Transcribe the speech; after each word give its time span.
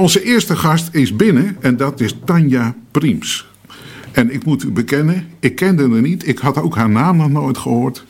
Onze 0.00 0.22
eerste 0.22 0.56
gast 0.56 0.94
is 0.94 1.16
binnen 1.16 1.56
en 1.60 1.76
dat 1.76 2.00
is 2.00 2.16
Tanja 2.24 2.74
Priems. 2.90 3.46
En 4.12 4.32
ik 4.32 4.44
moet 4.44 4.62
u 4.62 4.70
bekennen, 4.70 5.26
ik 5.40 5.54
kende 5.54 5.90
haar 5.90 6.00
niet. 6.00 6.28
Ik 6.28 6.38
had 6.38 6.62
ook 6.62 6.76
haar 6.76 6.88
naam 6.88 7.16
nog 7.16 7.30
nooit 7.30 7.58
gehoord. 7.58 8.04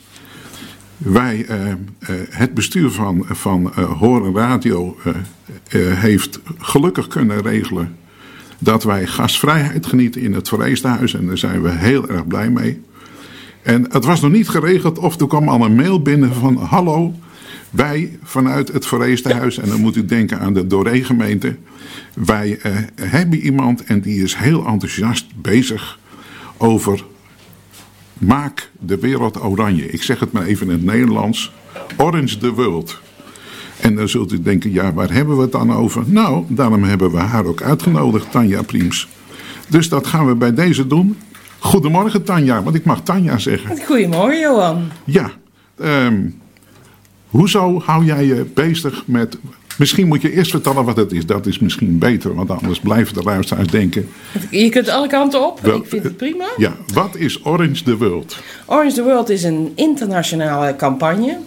Wij, 0.96 1.44
eh, 1.48 1.70
eh, 1.70 1.76
het 2.30 2.54
bestuur 2.54 2.90
van, 2.90 3.24
van 3.28 3.72
uh, 3.78 3.90
Horen 3.98 4.34
Radio 4.34 4.96
heeft 5.70 6.40
gelukkig 6.58 7.06
kunnen 7.06 7.42
regelen 7.42 7.96
dat 8.58 8.84
wij 8.84 9.06
gastvrijheid 9.06 9.86
genieten 9.86 10.20
in 10.20 10.32
het 10.32 10.48
Verreesdenhuis. 10.48 11.14
En 11.14 11.26
daar 11.26 11.38
zijn 11.38 11.62
we 11.62 11.70
heel 11.70 12.08
erg 12.08 12.26
blij 12.26 12.50
mee. 12.50 12.82
En 13.62 13.86
het 13.90 14.04
was 14.04 14.20
nog 14.20 14.30
niet 14.30 14.48
geregeld 14.48 14.98
of 14.98 15.20
er 15.20 15.26
kwam 15.26 15.48
al 15.48 15.64
een 15.64 15.74
mail 15.74 16.02
binnen 16.02 16.34
van 16.34 16.56
hallo, 16.56 17.14
wij 17.76 18.18
vanuit 18.22 18.72
het 18.72 18.86
Verreesdenhuis, 18.86 19.58
en 19.58 19.68
dan 19.68 19.80
moet 19.80 19.96
u 19.96 20.04
denken 20.04 20.40
aan 20.40 20.54
de 20.54 20.66
Doree-gemeente. 20.66 21.56
Wij 22.14 22.58
uh, 22.66 22.76
hebben 22.94 23.38
iemand 23.38 23.84
en 23.84 24.00
die 24.00 24.22
is 24.22 24.34
heel 24.34 24.66
enthousiast 24.66 25.26
bezig 25.34 25.98
over 26.56 27.04
maak 28.18 28.70
de 28.78 28.98
wereld 28.98 29.42
oranje. 29.42 29.90
Ik 29.90 30.02
zeg 30.02 30.20
het 30.20 30.32
maar 30.32 30.42
even 30.42 30.66
in 30.66 30.72
het 30.72 30.84
Nederlands. 30.84 31.52
Orange 31.96 32.38
the 32.38 32.52
world. 32.52 33.00
En 33.80 33.94
dan 33.94 34.08
zult 34.08 34.32
u 34.32 34.42
denken, 34.42 34.72
ja, 34.72 34.92
waar 34.92 35.12
hebben 35.12 35.36
we 35.36 35.42
het 35.42 35.52
dan 35.52 35.72
over? 35.72 36.02
Nou, 36.06 36.44
daarom 36.48 36.84
hebben 36.84 37.10
we 37.10 37.18
haar 37.18 37.44
ook 37.44 37.62
uitgenodigd, 37.62 38.30
Tanja 38.30 38.62
Priems. 38.62 39.08
Dus 39.68 39.88
dat 39.88 40.06
gaan 40.06 40.26
we 40.26 40.34
bij 40.34 40.54
deze 40.54 40.86
doen. 40.86 41.16
Goedemorgen 41.58 42.24
Tanja, 42.24 42.62
want 42.62 42.76
ik 42.76 42.84
mag 42.84 43.02
Tanja 43.02 43.38
zeggen. 43.38 43.78
Goedemorgen 43.84 44.40
Johan. 44.40 44.88
Ja, 45.04 45.30
um, 45.80 46.40
hoezo 47.36 47.80
hou 47.84 48.04
jij 48.04 48.24
je 48.24 48.46
bezig 48.54 49.02
met... 49.06 49.38
Misschien 49.78 50.06
moet 50.06 50.22
je 50.22 50.32
eerst 50.32 50.50
vertellen 50.50 50.84
wat 50.84 50.96
het 50.96 51.12
is. 51.12 51.26
Dat 51.26 51.46
is 51.46 51.58
misschien 51.58 51.98
beter, 51.98 52.34
want 52.34 52.50
anders 52.50 52.80
blijven 52.80 53.14
de 53.14 53.22
luisteraars 53.22 53.68
denken... 53.68 54.08
Je 54.50 54.68
kunt 54.68 54.88
alle 54.88 55.08
kanten 55.08 55.46
op, 55.46 55.60
Wel, 55.60 55.76
ik 55.76 55.86
vind 55.86 56.02
het 56.02 56.16
prima. 56.16 56.44
Ja, 56.56 56.76
wat 56.92 57.16
is 57.16 57.44
Orange 57.44 57.82
the 57.82 57.96
World? 57.96 58.36
Orange 58.66 58.94
the 58.94 59.02
World 59.02 59.28
is 59.28 59.42
een 59.42 59.72
internationale 59.74 60.76
campagne. 60.76 61.38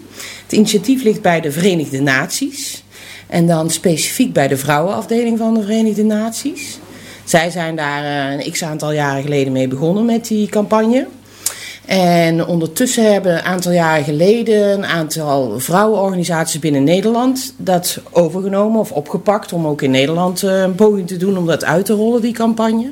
Het 0.44 0.52
initiatief 0.52 1.04
ligt 1.04 1.22
bij 1.22 1.42
de 1.42 1.52
Verenigde 1.52 2.02
Naties. 2.02 2.84
En 3.28 3.48
dan 3.48 3.70
specifiek 3.70 4.34
bij 4.34 4.48
de 4.48 4.58
vrouwenafdeling 4.58 5.38
van 5.38 5.54
de 5.54 5.62
Verenigde 5.62 6.04
Naties. 6.04 6.80
Zij 7.23 7.50
zijn 7.50 7.76
daar 7.76 8.04
eh, 8.04 8.45
een 8.45 8.52
x 8.52 8.64
aantal 8.64 8.92
jaren 8.92 9.22
geleden 9.22 9.54
mee 9.54 9.67
begonnen 9.67 10.06
met 10.06 10.28
die 10.28 10.48
campagne. 10.48 11.08
En 11.90 12.45
ondertussen 12.45 13.12
hebben 13.12 13.34
een 13.34 13.42
aantal 13.42 13.72
jaren 13.72 14.04
geleden 14.04 14.73
een 14.73 14.86
aantal 14.86 15.59
vrouwenorganisaties 15.59 16.59
binnen 16.59 16.84
Nederland 16.84 17.54
dat 17.58 18.00
overgenomen 18.12 18.80
of 18.80 18.92
opgepakt 18.92 19.54
om 19.54 19.68
ook 19.68 19.82
in 19.82 19.92
Nederland 19.92 20.44
eh, 20.44 20.62
een 20.62 20.76
poging 20.76 21.08
te 21.08 21.17
doen 21.17 21.38
om 21.38 21.45
dat 21.45 21.66
uit 21.66 21.86
te 21.86 21.94
rollen, 21.94 22.22
die 22.22 22.34
campagne. 22.34 22.92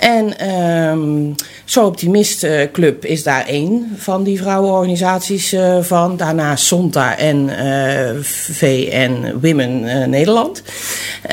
En 0.00 0.48
um, 0.50 1.34
Zo 1.64 1.86
Optimist 1.86 2.46
Club 2.72 3.04
is 3.04 3.22
daar 3.22 3.46
één 3.46 3.92
van 3.96 4.22
die 4.22 4.38
vrouwenorganisaties 4.38 5.52
uh, 5.52 5.82
van. 5.82 6.16
Daarna 6.16 6.56
Sonta 6.56 7.18
en 7.18 7.48
uh, 7.48 8.22
VN 8.22 9.32
Women 9.40 10.10
Nederland. 10.10 10.62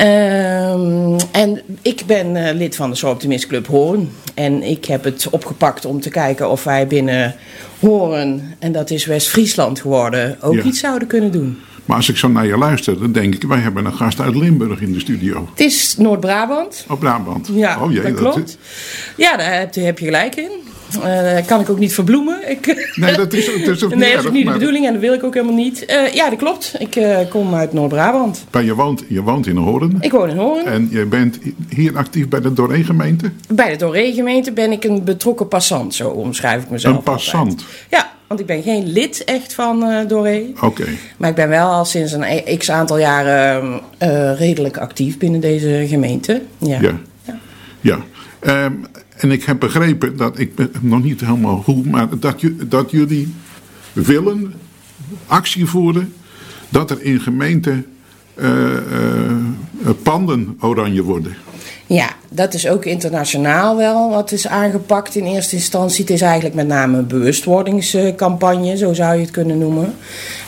Um, 0.00 1.16
en 1.30 1.60
ik 1.82 2.02
ben 2.06 2.56
lid 2.56 2.76
van 2.76 2.90
de 2.90 2.96
Zo 2.96 3.10
Optimist 3.10 3.46
Club 3.46 3.66
Hoorn. 3.66 4.10
En 4.34 4.62
ik 4.62 4.84
heb 4.84 5.04
het 5.04 5.26
opgepakt 5.30 5.84
om 5.84 6.00
te 6.00 6.10
kijken 6.10 6.50
of 6.50 6.64
wij 6.64 6.86
binnen 6.86 7.34
Hoorn, 7.80 8.54
en 8.58 8.72
dat 8.72 8.90
is 8.90 9.06
West-Friesland 9.06 9.80
geworden, 9.80 10.36
ook 10.40 10.54
ja. 10.54 10.62
iets 10.62 10.80
zouden 10.80 11.08
kunnen 11.08 11.32
doen. 11.32 11.58
Maar 11.84 11.96
als 11.96 12.08
ik 12.08 12.16
zo 12.16 12.28
naar 12.28 12.46
je 12.46 12.58
luister, 12.58 12.98
dan 12.98 13.12
denk 13.12 13.34
ik, 13.34 13.42
wij 13.42 13.58
hebben 13.58 13.84
een 13.84 13.94
gast 13.94 14.20
uit 14.20 14.36
Limburg 14.36 14.80
in 14.80 14.92
de 14.92 15.00
studio. 15.00 15.48
Het 15.50 15.60
is 15.60 15.96
Noord-Brabant. 15.98 16.84
Oh, 16.88 16.98
Brabant. 16.98 17.48
Ja, 17.52 17.78
oh, 17.80 17.92
jee, 17.92 18.02
dat, 18.02 18.10
dat 18.10 18.32
klopt. 18.32 18.58
Ja, 19.16 19.36
daar 19.36 19.58
heb, 19.58 19.74
heb 19.74 19.98
je 19.98 20.04
gelijk 20.04 20.34
in. 20.34 20.50
Uh, 20.96 21.46
kan 21.46 21.60
ik 21.60 21.70
ook 21.70 21.78
niet 21.78 21.94
verbloemen. 21.94 22.50
Ik, 22.50 22.90
nee, 22.94 23.16
dat 23.16 23.32
is, 23.32 23.46
dat 23.64 23.76
is 23.76 23.82
ook 23.84 23.94
nee, 23.94 24.14
dat 24.14 24.24
is 24.24 24.30
niet 24.30 24.46
de 24.46 24.52
bedoeling 24.52 24.86
en 24.86 24.92
dat 24.92 25.00
wil 25.00 25.12
ik 25.12 25.24
ook 25.24 25.34
helemaal 25.34 25.56
niet. 25.56 25.84
Uh, 25.90 26.14
ja, 26.14 26.30
dat 26.30 26.38
klopt. 26.38 26.74
Ik 26.78 26.96
uh, 26.96 27.18
kom 27.30 27.54
uit 27.54 27.72
Noord-Brabant. 27.72 28.44
Maar 28.50 28.64
je 28.64 28.74
woont, 28.74 29.04
je 29.08 29.22
woont 29.22 29.46
in 29.46 29.56
Hoorn? 29.56 29.96
Ik 30.00 30.12
woon 30.12 30.28
in 30.28 30.36
Hoorn. 30.36 30.64
En 30.64 30.88
je 30.90 31.06
bent 31.06 31.38
hier 31.68 31.96
actief 31.96 32.28
bij 32.28 32.40
de 32.40 32.52
Doree-gemeente? 32.52 33.30
Bij 33.48 33.70
de 33.70 33.76
Doree-gemeente 33.76 34.52
ben 34.52 34.72
ik 34.72 34.84
een 34.84 35.04
betrokken 35.04 35.48
passant, 35.48 35.94
zo 35.94 36.08
omschrijf 36.08 36.62
ik 36.62 36.70
mezelf. 36.70 36.96
Een 36.96 37.02
passant? 37.02 37.50
Altijd. 37.50 37.68
Ja, 37.90 38.12
want 38.32 38.50
ik 38.50 38.54
ben 38.56 38.62
geen 38.62 38.92
lid 38.92 39.24
echt 39.24 39.54
van 39.54 39.82
uh, 39.82 40.08
Doré. 40.08 40.46
Oké. 40.50 40.66
Okay. 40.66 40.98
Maar 41.16 41.28
ik 41.28 41.34
ben 41.34 41.48
wel 41.48 41.70
al 41.70 41.84
sinds 41.84 42.12
een 42.12 42.22
e- 42.22 42.56
x 42.56 42.70
aantal 42.70 42.98
jaren 42.98 43.80
uh, 44.02 44.38
redelijk 44.38 44.76
actief 44.76 45.18
binnen 45.18 45.40
deze 45.40 45.84
gemeente. 45.88 46.42
Ja. 46.58 46.80
Ja. 46.80 46.98
ja. 47.22 47.38
ja. 47.80 47.98
Um, 48.64 48.84
en 49.16 49.30
ik 49.30 49.44
heb 49.44 49.60
begrepen 49.60 50.16
dat, 50.16 50.38
ik 50.38 50.54
ben 50.54 50.70
nog 50.80 51.02
niet 51.02 51.20
helemaal 51.20 51.62
hoe, 51.64 51.86
maar 51.86 52.18
dat, 52.18 52.40
dat 52.68 52.90
jullie 52.90 53.34
willen 53.92 54.54
actie 55.26 55.66
voeren 55.66 56.12
dat 56.68 56.90
er 56.90 57.02
in 57.02 57.20
gemeenten 57.20 57.86
uh, 58.36 58.48
panden 60.02 60.56
oranje 60.60 61.02
worden. 61.02 61.36
Ja, 61.92 62.10
dat 62.28 62.54
is 62.54 62.68
ook 62.68 62.84
internationaal 62.84 63.76
wel 63.76 64.10
wat 64.10 64.32
is 64.32 64.46
aangepakt 64.48 65.14
in 65.14 65.24
eerste 65.24 65.56
instantie. 65.56 66.00
Het 66.00 66.12
is 66.12 66.20
eigenlijk 66.20 66.54
met 66.54 66.66
name 66.66 66.98
een 66.98 67.06
bewustwordingscampagne, 67.06 68.76
zo 68.76 68.92
zou 68.92 69.14
je 69.14 69.20
het 69.20 69.30
kunnen 69.30 69.58
noemen. 69.58 69.94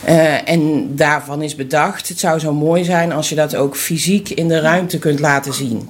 Uh, 0.08 0.48
en 0.48 0.90
daarvan 0.96 1.42
is 1.42 1.54
bedacht, 1.54 2.08
het 2.08 2.18
zou 2.18 2.38
zo 2.38 2.52
mooi 2.52 2.84
zijn 2.84 3.12
als 3.12 3.28
je 3.28 3.34
dat 3.34 3.56
ook 3.56 3.76
fysiek 3.76 4.30
in 4.30 4.48
de 4.48 4.60
ruimte 4.60 4.98
kunt 4.98 5.20
laten 5.20 5.54
zien. 5.54 5.88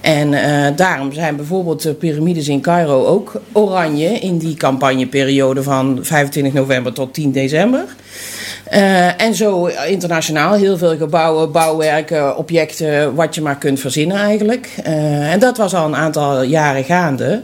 En 0.00 0.32
uh, 0.32 0.66
daarom 0.76 1.12
zijn 1.12 1.36
bijvoorbeeld 1.36 1.82
de 1.82 1.94
piramides 1.94 2.48
in 2.48 2.60
Cairo 2.60 3.04
ook 3.06 3.40
oranje 3.52 4.08
in 4.08 4.38
die 4.38 4.54
campagneperiode 4.54 5.62
van 5.62 5.98
25 6.02 6.52
november 6.52 6.92
tot 6.92 7.14
10 7.14 7.32
december. 7.32 7.84
Uh, 8.72 9.20
en 9.20 9.34
zo 9.34 9.66
internationaal 9.66 10.54
heel 10.54 10.78
veel 10.78 10.96
gebouwen, 10.96 11.52
bouwwerken, 11.52 12.36
objecten, 12.36 13.14
wat 13.14 13.34
je 13.34 13.42
maar 13.42 13.58
kunt 13.58 13.80
verzinnen 13.80 14.16
eigenlijk. 14.16 14.68
Uh, 14.86 15.32
en 15.32 15.38
dat 15.38 15.56
was 15.56 15.74
al 15.74 15.86
een 15.86 15.96
aantal 15.96 16.42
jaren 16.42 16.84
gaande. 16.84 17.42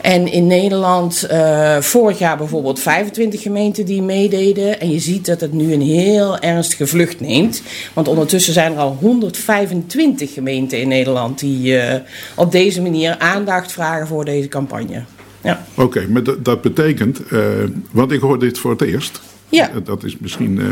En 0.00 0.32
in 0.32 0.46
Nederland 0.46 1.28
uh, 1.30 1.76
vorig 1.80 2.18
jaar 2.18 2.36
bijvoorbeeld 2.36 2.80
25 2.80 3.42
gemeenten 3.42 3.86
die 3.86 4.02
meededen. 4.02 4.80
En 4.80 4.90
je 4.90 4.98
ziet 4.98 5.26
dat 5.26 5.40
het 5.40 5.52
nu 5.52 5.72
een 5.72 5.82
heel 5.82 6.38
ernstige 6.38 6.86
vlucht 6.86 7.20
neemt. 7.20 7.62
Want 7.94 8.08
ondertussen 8.08 8.52
zijn 8.52 8.72
er 8.72 8.78
al 8.78 8.96
125 9.00 10.32
gemeenten 10.32 10.80
in 10.80 10.88
Nederland 10.88 11.38
die 11.38 11.80
op 12.34 12.52
deze 12.52 12.82
manier 12.82 13.18
aandacht 13.18 13.72
vragen 13.72 14.06
voor 14.06 14.24
deze 14.24 14.48
campagne. 14.48 15.02
Ja. 15.42 15.66
Oké, 15.74 16.06
maar 16.08 16.22
dat 16.42 16.62
betekent, 16.62 17.20
want 17.90 18.12
ik 18.12 18.20
hoor 18.20 18.38
dit 18.38 18.58
voor 18.58 18.70
het 18.70 18.82
eerst. 18.82 19.20
Ja. 19.48 19.70
Dat 19.84 20.04
is 20.04 20.18
misschien... 20.18 20.56
Uh... 20.56 20.66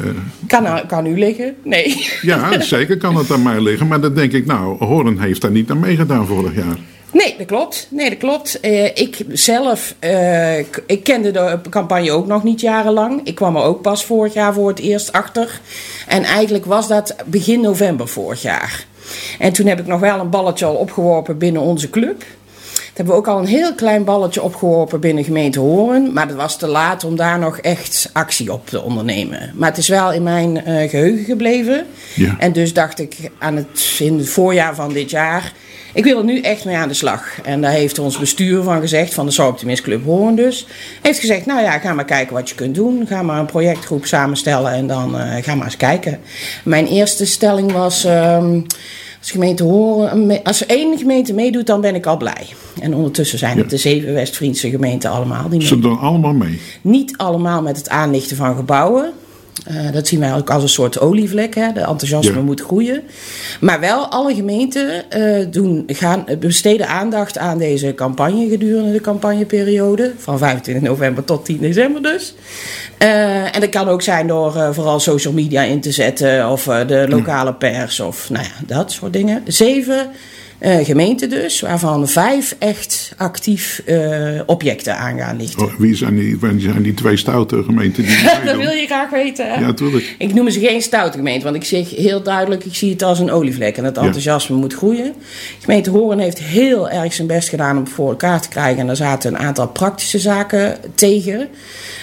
Kan, 0.47 0.87
kan 0.87 1.07
u 1.07 1.19
liggen? 1.19 1.57
Nee. 1.63 2.07
Ja, 2.23 2.61
zeker 2.61 2.97
kan 2.97 3.17
het 3.17 3.31
aan 3.31 3.43
mij 3.43 3.61
liggen. 3.61 3.87
Maar 3.87 4.01
dan 4.01 4.15
denk 4.15 4.33
ik, 4.33 4.47
nou, 4.47 4.85
Horen 4.85 5.19
heeft 5.19 5.41
daar 5.41 5.51
niet 5.51 5.71
aan 5.71 5.81
meegedaan 5.81 6.27
vorig 6.27 6.55
jaar. 6.55 6.77
Nee, 7.13 7.35
dat 7.39 7.47
klopt. 7.47 7.89
Nee, 7.91 8.09
dat 8.09 8.19
klopt. 8.19 8.59
Uh, 8.63 8.85
ik 8.85 9.25
zelf, 9.33 9.95
uh, 10.01 10.59
ik 10.59 11.01
kende 11.03 11.31
de 11.31 11.59
campagne 11.71 12.13
ook 12.13 12.27
nog 12.27 12.45
niet 12.45 12.61
jarenlang. 12.61 13.21
Ik 13.25 13.35
kwam 13.35 13.57
er 13.57 13.63
ook 13.63 13.83
pas 13.83 14.05
vorig 14.05 14.35
jaar 14.35 14.55
voor 14.55 14.69
het 14.69 14.79
eerst 14.79 15.13
achter. 15.13 15.61
En 16.07 16.23
eigenlijk 16.23 16.65
was 16.65 16.89
dat 16.89 17.17
begin 17.27 17.61
november 17.61 18.09
vorig 18.09 18.43
jaar. 18.43 18.87
En 19.39 19.53
toen 19.53 19.67
heb 19.67 19.81
ik 19.81 19.87
nog 19.87 20.01
wel 20.01 20.21
een 20.21 20.31
balletje 20.31 20.65
al 20.65 20.75
opgeworpen 20.75 21.39
binnen 21.39 21.63
onze 21.63 21.91
club 21.91 22.25
hebben 22.97 23.15
we 23.15 23.21
ook 23.21 23.29
al 23.29 23.39
een 23.39 23.47
heel 23.47 23.75
klein 23.75 24.05
balletje 24.05 24.43
opgeworpen 24.43 25.01
binnen 25.01 25.25
gemeente 25.25 25.61
Horen. 25.61 26.13
Maar 26.13 26.29
dat 26.29 26.37
was 26.37 26.59
te 26.59 26.67
laat 26.67 27.05
om 27.05 27.17
daar 27.17 27.39
nog 27.39 27.59
echt 27.59 28.11
actie 28.13 28.53
op 28.53 28.69
te 28.69 28.83
ondernemen. 28.83 29.53
Maar 29.55 29.69
het 29.69 29.79
is 29.79 29.89
wel 29.89 30.13
in 30.13 30.23
mijn 30.23 30.57
uh, 30.57 30.89
geheugen 30.89 31.25
gebleven. 31.25 31.87
Ja. 32.15 32.37
En 32.39 32.53
dus 32.53 32.73
dacht 32.73 32.99
ik 32.99 33.31
aan 33.39 33.57
het, 33.57 33.97
in 33.99 34.19
het 34.19 34.29
voorjaar 34.29 34.75
van 34.75 34.93
dit 34.93 35.11
jaar... 35.11 35.53
Ik 35.95 36.05
wil 36.05 36.19
er 36.19 36.25
nu 36.25 36.41
echt 36.41 36.65
mee 36.65 36.77
aan 36.77 36.89
de 36.89 36.95
slag. 36.95 37.41
En 37.43 37.61
daar 37.61 37.71
heeft 37.71 37.99
ons 37.99 38.19
bestuur 38.19 38.63
van 38.63 38.81
gezegd, 38.81 39.15
van 39.15 39.27
de 39.27 39.33
Zo 39.33 39.49
Optimist 39.49 39.83
Club 39.83 40.05
Horen 40.05 40.35
dus... 40.35 40.67
heeft 41.03 41.19
gezegd, 41.19 41.47
nou 41.47 41.63
ja, 41.63 41.79
ga 41.79 41.93
maar 41.93 42.05
kijken 42.05 42.35
wat 42.35 42.49
je 42.49 42.55
kunt 42.55 42.75
doen. 42.75 43.07
Ga 43.07 43.23
maar 43.23 43.39
een 43.39 43.47
projectgroep 43.47 44.07
samenstellen 44.07 44.73
en 44.73 44.87
dan 44.87 45.17
uh, 45.17 45.35
ga 45.41 45.55
maar 45.55 45.67
eens 45.67 45.77
kijken. 45.77 46.21
Mijn 46.65 46.87
eerste 46.87 47.27
stelling 47.27 47.73
was... 47.73 48.05
Uh, 48.05 48.47
als 49.27 49.35
gemeente 49.35 49.65
horen, 49.65 50.43
als 50.43 50.67
één 50.67 50.99
gemeente 50.99 51.35
meedoet, 51.35 51.67
dan 51.67 51.81
ben 51.81 51.95
ik 51.95 52.07
al 52.07 52.17
blij. 52.17 52.47
En 52.81 52.95
ondertussen 52.95 53.39
zijn 53.39 53.59
het 53.59 53.71
de 53.71 53.77
zeven 53.77 54.13
West-Friese 54.13 54.71
gemeenten 54.71 55.11
allemaal 55.11 55.49
die 55.49 55.63
Ze 55.63 55.79
doen 55.79 55.99
allemaal 55.99 56.33
mee? 56.33 56.61
Niet 56.83 57.17
allemaal 57.17 57.63
met 57.63 57.77
het 57.77 57.89
aanlichten 57.89 58.37
van 58.37 58.57
gebouwen. 58.57 59.13
Uh, 59.71 59.93
dat 59.93 60.07
zien 60.07 60.21
wij 60.21 60.35
ook 60.35 60.51
als 60.51 60.63
een 60.63 60.69
soort 60.69 61.01
olievlek. 61.01 61.55
Hè? 61.55 61.73
De 61.73 61.81
enthousiasme 61.81 62.35
Ja. 62.35 62.41
moet 62.41 62.61
groeien. 62.61 63.03
Maar 63.61 63.81
wel 63.81 64.07
alle 64.07 64.35
gemeenten 64.35 65.11
eh, 65.11 65.47
doen, 65.51 65.85
gaan, 65.87 66.25
besteden 66.39 66.89
aandacht 66.89 67.39
aan 67.39 67.59
deze 67.59 67.95
campagne 67.95 68.49
gedurende 68.49 68.93
de 68.93 69.01
campagneperiode. 69.01 70.13
Van 70.19 70.39
25 70.39 70.89
november 70.89 71.25
tot 71.25 71.45
10 71.45 71.59
december 71.59 72.03
dus. 72.03 72.35
Eh, 72.99 73.55
en 73.55 73.61
dat 73.61 73.69
kan 73.69 73.89
ook 73.89 74.03
zijn 74.03 74.27
door 74.27 74.57
eh, 74.57 74.69
vooral 74.73 75.01
social 75.01 75.33
media 75.33 75.63
in 75.63 75.81
te 75.81 75.93
zetten. 75.93 76.51
Of 76.51 76.67
eh, 76.67 76.87
de 76.87 77.07
lokale 77.09 77.55
pers. 77.55 78.01
Of 78.01 78.31
nou 78.31 78.45
ja, 78.45 78.67
dat 78.67 78.93
soort 78.93 79.13
dingen. 79.13 79.43
Zeven 79.47 80.09
eh, 80.59 80.85
gemeenten 80.85 81.31
dus. 81.31 81.61
Waarvan 81.61 82.09
vijf 82.09 82.57
echt 82.59 83.13
actief 83.17 83.83
eh, 83.87 84.41
objecten 84.47 84.97
aan 84.97 85.19
gaan 85.19 85.37
lichten. 85.37 85.67
Oh, 85.67 85.75
wie, 85.79 85.95
zijn 85.97 86.17
die, 86.17 86.39
wie 86.41 86.61
zijn 86.61 86.83
die 86.83 86.95
twee 86.95 87.17
stoute 87.17 87.63
gemeenten 87.63 88.03
die 88.05 88.17
dat 88.45 88.57
wil 88.57 88.71
je 88.71 88.87
graag 88.87 89.11
weten 89.11 89.53
hè? 89.53 89.61
Ja, 89.61 89.73
tuurlijk. 89.73 90.15
Ik 90.19 90.35
noem 90.35 90.51
ze 90.51 90.61
geen 90.61 90.83
stoute 90.83 91.17
gemeente, 91.17 91.45
want 91.45 91.57
ik 91.57 91.65
zeg 91.65 91.91
heel 91.91 92.23
duidelijk, 92.23 92.65
ik 92.65 92.75
zie 92.75 92.91
het 92.91 93.03
als 93.03 93.19
een 93.19 93.31
olievlek 93.31 93.77
en 93.77 93.85
het 93.85 93.97
Ja. 93.97 94.03
enthousiasme 94.03 94.57
moet 94.57 94.75
groeien. 94.75 95.05
De 95.05 95.61
gemeente 95.65 95.91
Horen 95.91 96.19
heeft 96.19 96.39
heel 96.39 96.91
erg 96.91 97.13
zijn 97.13 97.27
best 97.29 97.49
gedaan 97.49 97.77
om 97.77 97.83
het 97.85 97.93
voor 97.93 98.09
elkaar 98.09 98.41
te 98.41 98.49
krijgen 98.49 98.81
en 98.81 98.87
daar 98.87 98.97
zaten 98.97 99.35
een 99.35 99.41
aantal 99.41 99.69
praktische 99.69 100.19
zaken 100.19 100.77
tegen. 100.95 101.49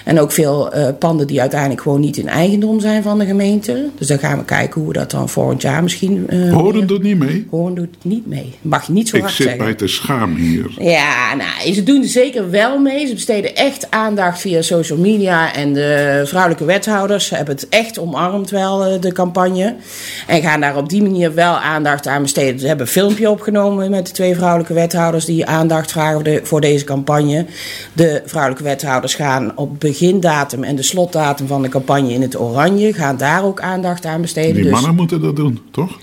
En 0.06 0.20
ook 0.20 0.32
veel 0.32 0.72
eh, 0.74 0.88
panden 1.00 1.28
die 1.28 1.42
uiteindelijk 1.42 1.82
gewoon 1.82 2.00
niet 2.00 2.18
in 2.18 2.28
eigendom 2.28 2.80
zijn 2.80 3.04
van 3.04 3.20
de 3.20 3.26
gemeente. 3.26 3.90
Dus 3.98 4.08
dan 4.08 4.20
gaan 4.20 4.38
we 4.38 4.46
kijken 4.46 4.82
hoe 4.82 4.92
we 4.92 4.98
dat 4.98 5.12
dan 5.12 5.30
volgend 5.30 5.62
jaar 5.62 5.84
misschien... 5.84 6.28
Horen 6.52 6.74
weer- 6.78 6.88
doet 6.88 7.04
niet 7.04 7.20
mee. 7.20 7.48
Horen 7.50 7.76
doet 7.76 7.88
het 7.96 8.04
niet 8.04 8.28
mee. 8.28 8.43
Mag 8.62 8.88
je 8.88 8.94
niet 8.94 9.10
zo 9.10 9.16
Ik 9.16 9.22
hard 9.22 9.34
zit 9.34 9.46
zeggen. 9.46 9.64
bij 9.66 9.74
te 9.74 9.88
schaam 9.88 10.36
hier. 10.36 10.72
Ja, 10.78 11.36
nou, 11.36 11.74
ze 11.74 11.84
doen 11.84 12.02
er 12.02 12.08
zeker 12.08 12.50
wel 12.50 12.80
mee. 12.80 13.08
Ze 13.08 13.14
besteden 13.14 13.56
echt 13.56 13.92
aandacht 13.92 14.40
via 14.42 14.62
social 14.62 14.98
media. 15.00 15.54
En 15.54 15.74
de 15.74 16.22
vrouwelijke 16.26 16.66
wethouders 16.66 17.30
hebben 17.30 17.56
het 17.56 17.70
echt 17.70 18.00
omarmd 18.00 18.50
wel, 18.50 18.86
eh, 18.86 19.02
de 19.02 19.12
campagne. 19.12 19.76
En 20.28 20.42
gaan 20.42 20.62
daar 20.62 20.78
op 20.78 20.90
die 20.90 21.02
manier 21.02 21.34
wel 21.34 21.54
aandacht 21.56 22.08
aan 22.08 22.22
besteden. 22.22 22.60
Ze 22.60 22.68
hebben 22.68 22.86
een 22.86 22.92
filmpje 22.92 23.30
opgenomen 23.30 23.90
met 23.90 24.06
de 24.08 24.12
twee 24.14 24.36
vrouwelijke 24.36 24.74
wethouders... 24.74 25.26
die 25.26 25.46
aandacht 25.46 25.92
vragen 25.92 26.46
voor 26.46 26.62
deze 26.62 26.84
campagne. 26.86 27.46
De 27.94 28.22
vrouwelijke 28.26 28.64
wethouders 28.64 29.16
gaan 29.16 29.52
op 29.58 29.80
begindatum 29.80 30.64
en 30.64 30.76
de 30.76 30.84
slotdatum 30.84 31.48
van 31.48 31.62
de 31.62 31.70
campagne 31.70 32.14
in 32.14 32.22
het 32.22 32.40
oranje... 32.40 32.94
gaan 32.94 33.18
daar 33.18 33.44
ook 33.44 33.62
aandacht 33.62 34.06
aan 34.06 34.22
besteden. 34.22 34.54
Die 34.54 34.64
Dus- 34.64 34.72
mannen 34.72 34.96
moeten 34.96 35.22
dat 35.22 35.36
doen, 35.36 35.60
toch? 35.72 36.00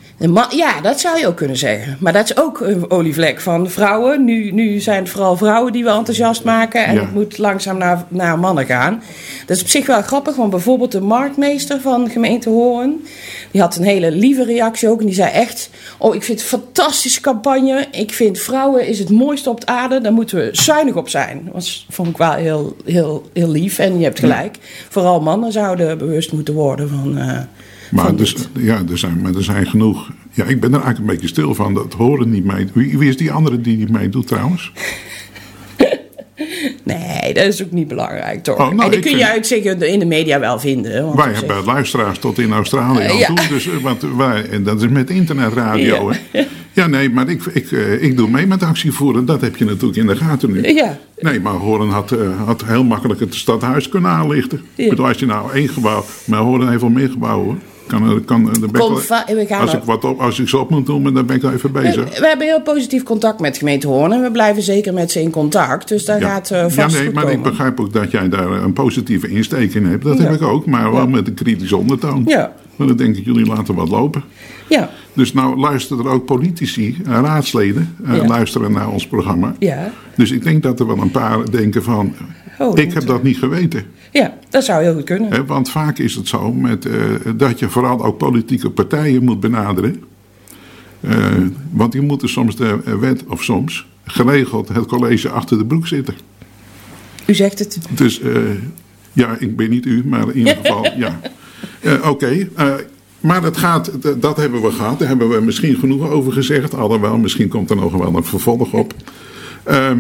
Ja, 0.51 0.81
dat 0.81 1.01
zou 1.01 1.19
je 1.19 1.27
ook 1.27 1.37
kunnen 1.37 1.57
zeggen. 1.57 1.97
Maar 2.01 2.13
dat 2.13 2.25
is 2.25 2.37
ook 2.37 2.61
een 2.61 2.91
olievlek 2.91 3.41
van 3.41 3.71
vrouwen. 3.71 4.25
Nu, 4.25 4.51
nu 4.51 4.81
zijn 4.81 4.99
het 5.03 5.09
vooral 5.09 5.37
vrouwen 5.37 5.73
die 5.73 5.85
we 5.85 5.91
enthousiast 5.91 6.45
maken. 6.45 6.85
En 6.85 6.95
Ja. 6.95 7.01
het 7.01 7.13
moet 7.15 7.39
langzaam 7.39 7.79
naar, 7.79 8.05
naar 8.09 8.39
mannen 8.39 8.67
gaan. 8.67 9.03
Dat 9.47 9.57
is 9.57 9.63
op 9.63 9.69
zich 9.69 9.87
wel 9.87 10.03
grappig. 10.03 10.37
Want 10.37 10.51
bijvoorbeeld 10.51 10.93
de 10.93 11.01
marktmeester 11.01 11.81
van 11.81 12.11
gemeente 12.11 12.49
Hoorn... 12.49 13.05
die 13.51 13.61
had 13.61 13.77
een 13.77 13.85
hele 13.85 14.11
lieve 14.11 14.45
reactie 14.45 14.89
ook. 14.89 15.01
En 15.01 15.07
die 15.07 15.15
zei 15.15 15.31
echt... 15.31 15.71
Oh, 15.99 16.15
ik 16.15 16.23
vind 16.23 16.41
het 16.43 16.53
een 16.53 16.59
fantastische 16.59 17.21
campagne. 17.21 17.87
Ik 17.91 18.13
vind 18.13 18.39
vrouwen 18.39 18.87
is 18.87 18.99
het 18.99 19.11
mooiste 19.11 19.51
op 19.51 19.61
de 19.61 19.67
aarde. 19.67 20.01
Daar 20.01 20.13
moeten 20.13 20.37
we 20.39 20.49
zuinig 20.53 20.95
op 20.97 21.09
zijn. 21.09 21.41
Dat 21.45 21.55
was, 21.55 21.87
vond 21.91 22.09
ik 22.09 22.17
wel 22.17 22.33
heel, 22.33 22.77
heel, 22.85 23.29
heel 23.33 23.49
lief. 23.51 23.79
En 23.79 23.99
je 23.99 24.05
hebt 24.05 24.19
gelijk. 24.19 24.57
Vooral 24.89 25.21
mannen 25.21 25.53
zouden 25.53 25.99
bewust 25.99 26.33
moeten 26.33 26.55
worden 26.55 26.89
van... 26.89 27.19
eh, 27.19 27.39
Maar, 27.91 28.17
dus, 28.17 28.35
ja, 28.59 28.83
er 28.91 28.99
zijn, 28.99 29.21
maar 29.23 29.35
er 29.35 29.43
zijn 29.45 29.67
genoeg. 29.67 30.11
Ja, 30.31 30.45
ik 30.45 30.61
ben 30.61 30.69
er 30.75 30.81
eigenlijk 30.83 30.99
een 30.99 31.07
beetje 31.15 31.29
stil 31.29 31.55
van. 31.55 31.75
Dat 31.75 31.93
horen 31.95 32.31
niet 32.31 32.45
mee. 32.45 32.67
Wie, 32.75 32.99
wie 32.99 33.09
is 33.09 33.17
die 33.17 33.33
andere 33.33 33.61
die 33.61 33.77
niet 33.77 33.91
meedoet 33.91 34.27
trouwens? 34.27 34.73
Nee, 36.85 37.35
dat 37.35 37.45
is 37.45 37.63
ook 37.65 37.71
niet 37.71 37.89
belangrijk, 37.89 38.43
toch? 38.43 38.55
Oh, 38.59 38.61
nou, 38.61 38.71
en 38.83 38.91
dat 38.91 39.01
kun 39.01 39.11
je 39.11 39.17
vind- 39.17 39.29
uit 39.29 39.47
zich 39.47 39.65
in 39.65 39.99
de 39.99 40.05
media 40.07 40.41
wel 40.41 40.59
vinden. 40.59 41.05
Want 41.05 41.15
Wij 41.17 41.29
zich- 41.35 41.39
hebben 41.47 41.65
luisteraars 41.65 42.19
tot 42.19 42.39
in 42.39 42.53
Australië 42.53 42.99
Eh, 43.05 43.19
ja. 43.19 43.27
toe. 43.27 43.49
Dus, 43.49 43.67
eh, 43.69 43.77
want 43.77 44.05
wij, 44.17 44.49
en 44.51 44.63
dat 44.63 44.83
is 44.83 44.89
met 44.89 45.11
internetradio. 45.11 46.11
Ja. 46.13 46.19
Hè? 46.31 46.47
Ja, 46.73 46.87
nee, 46.87 47.11
maar 47.11 47.29
ik, 47.29 47.45
ik, 47.45 47.73
eh, 47.73 48.03
ik 48.03 48.17
doe 48.17 48.31
mee 48.31 48.47
met 48.47 48.63
actievoeren. 48.63 49.25
Dat 49.25 49.41
heb 49.41 49.57
je 49.57 49.65
natuurlijk 49.65 49.97
in 49.97 50.07
de 50.07 50.17
gaten 50.17 50.53
nu. 50.53 50.63
Ja. 50.75 50.99
Nee, 51.19 51.41
maar 51.41 51.53
Horen 51.53 51.89
had, 51.89 52.15
had 52.45 52.65
heel 52.65 52.85
makkelijk 52.85 53.21
het 53.21 53.35
stadhuis 53.35 53.89
kunnen 53.89 54.11
aanlichten. 54.11 54.61
Ja. 54.75 54.89
Bedoel, 54.89 55.07
als 55.07 55.19
je 55.19 55.27
nou 55.27 55.53
één 55.55 55.69
gebouw... 55.69 56.05
Maar 56.25 56.41
Horen 56.41 56.69
heeft 56.69 56.81
wel 56.81 56.91
meer 56.91 57.11
gebouwen 57.11 57.45
hoor. 57.47 57.57
Kan, 57.91 58.11
er- 58.11 58.21
kan, 58.21 58.45
we 58.45 59.45
gaan 59.49 59.61
als, 59.61 59.75
ik 59.75 59.83
wat 59.85 60.05
op, 60.05 60.21
als 60.21 60.39
ik 60.41 60.49
ze 60.49 60.59
op 60.59 60.71
moet 60.71 60.87
noemen, 60.87 61.15
dan 61.15 61.27
ben 61.27 61.37
ik 61.37 61.43
wel 61.43 61.53
even 61.53 61.73
bezig. 61.73 62.19
We 62.19 62.27
hebben 62.27 62.47
heel 62.47 62.63
positief 62.63 63.03
contact 63.03 63.41
met 63.41 63.57
gemeente 63.57 63.87
Hoorn 63.87 64.13
en 64.13 64.23
we 64.23 64.31
blijven 64.31 64.63
zeker 64.63 64.95
met 64.95 65.11
ze 65.11 65.21
in 65.23 65.31
contact. 65.31 65.89
Dus 65.89 66.05
daar 66.05 66.21
gaat 66.21 66.51
eh, 66.51 66.61
vast 66.63 66.77
ja, 66.77 66.87
nee, 67.03 67.13
maar 67.13 67.31
ik 67.33 67.43
begrijp 67.43 67.81
ook 67.81 67.93
dat 67.93 68.11
jij 68.11 68.29
daar 68.29 68.51
een 68.51 68.73
positieve 68.73 69.29
insteek 69.29 69.75
in 69.75 69.85
hebt. 69.87 70.05
Dat 70.05 70.19
Ja. 70.19 70.25
heb 70.25 70.33
ik 70.35 70.43
ook, 70.43 70.67
maar 70.67 70.93
wel 70.93 71.07
met 71.09 71.27
een 71.27 71.35
kritische 71.35 71.77
ondertoon. 71.77 72.23
Ja. 72.27 72.53
Maar 72.77 72.87
dan 72.89 72.97
denk 72.97 73.17
ik, 73.17 73.25
jullie 73.25 73.47
laten 73.47 73.75
wat 73.75 73.89
lopen. 73.89 74.23
Ja, 74.69 74.91
Dus 75.13 75.33
nou 75.33 75.57
luisteren 75.59 76.05
er 76.05 76.11
ook 76.11 76.25
politici, 76.25 76.97
en 77.05 77.23
raadsleden, 77.23 77.97
eh, 78.07 78.27
luisteren 78.27 78.73
naar 78.73 78.89
ons 78.91 79.07
programma. 79.07 79.55
ja, 79.59 79.91
Dus 80.17 80.31
ik 80.31 80.43
denk 80.43 80.63
dat 80.63 80.81
er 80.81 80.87
wel 80.87 80.99
een 80.99 81.11
paar 81.11 81.51
denken 81.51 81.83
van, 81.83 82.15
Oh, 82.61 82.79
ik 82.79 82.93
heb 82.93 83.07
dat 83.07 83.23
niet 83.23 83.39
geweten. 83.39 83.85
ja, 84.13 84.35
dat 84.51 84.65
zou 84.65 84.83
heel 84.83 84.95
goed 84.95 85.05
kunnen. 85.05 85.47
Want 85.47 85.71
vaak 85.71 85.99
is 85.99 86.15
het 86.15 86.29
zo 86.29 86.53
met, 86.53 86.87
eh, 86.87 86.95
dat 87.37 87.59
je 87.59 87.69
vooral 87.69 88.05
ook 88.05 88.19
politieke 88.19 88.71
partijen 88.71 89.25
moet 89.25 89.41
benaderen. 89.41 90.03
Eh, 91.01 91.27
want 91.73 91.93
die 91.93 92.01
moeten 92.01 92.29
soms 92.29 92.57
de 92.57 92.79
eh, 92.85 92.95
wet, 92.95 93.25
of 93.29 93.43
soms, 93.43 93.87
geregeld 94.05 94.69
het 94.69 94.87
college 94.87 95.29
achter 95.29 95.59
de 95.59 95.65
broek 95.67 95.87
zitten. 95.87 96.15
U 97.27 97.35
zegt 97.35 97.59
het. 97.59 97.79
Dus 97.91 98.21
eh, 98.21 98.33
ja, 99.13 99.37
ik 99.39 99.57
ben 99.57 99.71
niet 99.71 99.87
u, 99.87 100.03
maar 100.07 100.29
in 100.29 100.37
ieder 100.39 100.57
geval, 100.57 100.87
ja. 100.99 101.21
Eh, 101.81 102.09
Oké, 102.11 102.49
eh, 102.57 102.75
maar 103.21 103.41
dat 103.41 103.57
gaat, 103.57 103.91
dat 104.21 104.37
hebben 104.37 104.63
we 104.63 104.71
gehad. 104.71 104.99
Daar 104.99 105.09
hebben 105.09 105.29
we 105.29 105.41
misschien 105.41 105.77
genoeg 105.77 106.09
over 106.11 106.33
gezegd. 106.33 106.75
Alhoewel, 106.75 107.19
misschien 107.19 107.49
komt 107.49 107.71
er 107.71 107.77
nog 107.77 107.93
wel 107.93 108.17
een 108.17 108.25
vervolg 108.25 108.73
op. 108.73 108.95
Ehm, 109.63 109.99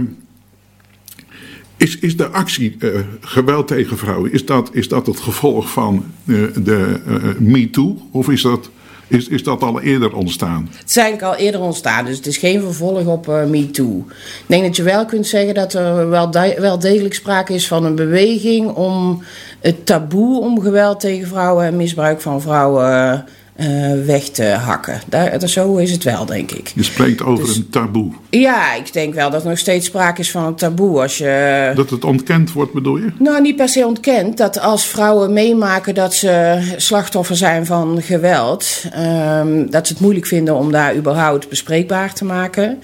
is, 1.81 1.99
is 1.99 2.17
de 2.17 2.29
actie 2.29 2.77
eh, 2.79 2.89
geweld 3.21 3.67
tegen 3.67 3.99
vrouwen, 3.99 4.33
is 4.33 4.47
dat, 4.47 4.71
is 4.73 4.89
dat 4.89 5.07
het 5.07 5.21
gevolg 5.21 5.71
van 5.71 6.05
eh, 6.27 6.35
de 6.63 7.01
eh, 7.07 7.15
MeToo? 7.39 7.97
Of 8.11 8.29
is 8.29 8.43
dat, 8.43 8.71
is, 9.07 9.29
is 9.29 9.43
dat 9.43 9.63
al 9.63 9.81
eerder 9.81 10.15
ontstaan? 10.15 10.69
Het 10.73 10.91
is 10.91 10.97
eigenlijk 10.97 11.33
al 11.33 11.45
eerder 11.45 11.61
ontstaan, 11.61 12.05
dus 12.05 12.17
het 12.17 12.27
is 12.27 12.37
geen 12.37 12.61
vervolg 12.61 13.07
op 13.07 13.27
MeToo. 13.27 14.05
Ik 14.09 14.45
denk 14.47 14.65
dat 14.65 14.77
je 14.77 14.83
wel 14.83 15.05
kunt 15.05 15.27
zeggen 15.27 15.55
dat 15.55 15.75
er 15.75 16.09
wel, 16.09 16.31
wel 16.59 16.79
degelijk 16.79 17.15
sprake 17.15 17.55
is 17.55 17.67
van 17.67 17.85
een 17.85 17.95
beweging 17.95 18.69
om 18.69 19.23
het 19.61 19.87
taboe 19.87 20.41
om 20.41 20.61
geweld 20.61 21.01
tegen 21.01 21.29
vrouwen 21.29 21.65
en 21.65 21.77
misbruik 21.77 22.21
van 22.21 22.41
vrouwen 22.41 23.25
eh, 23.61 23.93
weg 24.07 24.23
te 24.29 24.45
hakken. 24.45 25.01
Daar, 25.07 25.49
zo 25.49 25.77
is 25.77 25.91
het 25.91 26.05
wel, 26.05 26.27
denk 26.27 26.51
ik. 26.51 26.73
Je 26.75 26.83
spreekt 26.83 27.23
over 27.23 27.45
Dus- 27.47 27.57
een 27.57 27.69
taboe. 27.71 28.13
Ja, 28.31 28.75
ik 28.75 28.93
denk 28.93 29.15
wel 29.15 29.31
dat 29.31 29.43
er 29.43 29.49
nog 29.49 29.59
steeds 29.59 29.87
sprake 29.87 30.21
is 30.21 30.31
van 30.31 30.45
een 30.45 30.55
taboe. 30.55 31.01
Als 31.01 31.19
je. 31.19 31.73
Dat 31.75 31.91
het 31.91 32.05
ontkend 32.05 32.53
wordt, 32.53 32.73
bedoel 32.73 32.97
je? 32.97 33.13
Nou, 33.19 33.41
niet 33.41 33.57
per 33.57 33.69
se 33.69 33.87
ontkend 33.87 34.37
dat 34.37 34.61
als 34.61 34.85
vrouwen 34.87 35.33
meemaken 35.33 35.95
dat 35.95 36.15
ze 36.15 36.59
slachtoffer 36.77 37.37
zijn 37.37 37.67
van 37.67 38.03
geweld, 38.03 38.85
ehm, 38.93 39.67
dat 39.71 39.87
ze 39.87 39.93
het 39.93 40.03
moeilijk 40.03 40.27
vinden 40.27 40.55
om 40.55 40.73
daar 40.73 40.97
überhaupt 40.97 41.49
bespreekbaar 41.49 42.13
te 42.15 42.25
maken. 42.25 42.79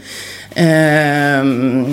Ehm, 0.55 1.85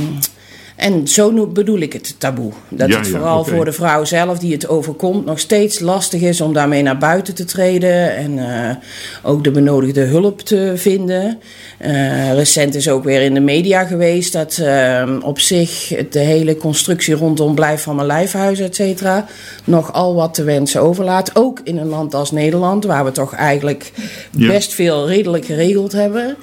en 0.84 1.08
zo 1.08 1.48
bedoel 1.48 1.80
ik 1.80 1.94
het 1.94 2.16
taboe. 2.18 2.52
Dat 2.70 2.90
Ja, 2.90 2.98
het 2.98 3.06
ja, 3.06 3.12
vooral 3.12 3.46
voor 3.46 3.66
de 3.66 3.72
vrouw 3.72 4.04
zelf 4.04 4.40
die 4.40 4.54
het 4.54 4.68
overkomt 4.68 5.26
nog 5.26 5.40
steeds 5.40 5.80
lastig 5.80 6.22
is 6.22 6.42
om 6.42 6.54
daarmee 6.54 6.82
naar 6.82 6.98
buiten 6.98 7.36
te 7.36 7.46
treden 7.46 8.16
en 8.16 8.40
eh, 8.40 8.76
ook 9.22 9.44
de 9.44 9.52
benodigde 9.52 10.02
hulp 10.02 10.42
te 10.42 10.74
vinden. 10.76 11.40
Eh, 11.78 12.34
recent 12.34 12.76
is 12.76 12.90
ook 12.90 13.04
weer 13.04 13.22
in 13.22 13.34
de 13.34 13.40
media 13.40 13.86
geweest 13.86 14.34
dat 14.34 14.58
eh, 14.58 15.18
op 15.22 15.40
zich 15.40 15.94
de 16.10 16.20
hele 16.20 16.58
constructie 16.58 17.16
rondom 17.16 17.56
Blijf 17.56 17.82
van 17.82 17.96
mijn 17.96 18.08
lijfhuis, 18.08 18.60
et 18.60 18.76
cetera, 18.76 19.26
nogal 19.64 20.16
wat 20.16 20.34
te 20.34 20.44
wensen 20.44 20.82
overlaat. 20.82 21.32
Ook 21.36 21.60
in 21.64 21.78
een 21.78 21.88
land 21.90 22.14
als 22.14 22.32
Nederland, 22.32 22.86
waar 22.86 23.06
we 23.06 23.12
toch 23.12 23.34
eigenlijk 23.36 23.92
Ja. 24.32 24.48
best 24.48 24.74
veel 24.74 25.08
redelijk 25.08 25.46
geregeld 25.46 25.92
hebben. 25.92 26.36